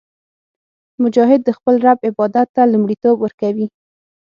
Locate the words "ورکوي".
3.21-3.67